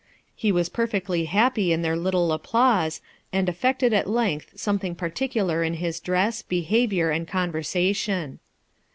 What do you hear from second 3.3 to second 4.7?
and affected at length